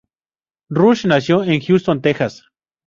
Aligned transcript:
Rush 0.71 1.05
nació 1.05 1.43
en 1.43 1.61
Houston, 1.61 2.01
Texas. 2.01 2.43